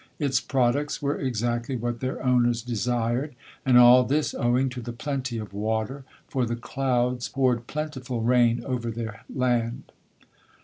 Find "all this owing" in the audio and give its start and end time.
3.77-4.67